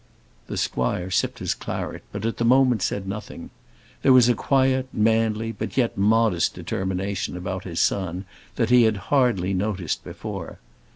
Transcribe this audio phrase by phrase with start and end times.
[0.47, 3.51] The squire sipped his claret, but at the moment said nothing.
[4.01, 8.25] There was a quiet, manly, but yet modest determination about his son
[8.55, 10.57] that he had hardly noticed before.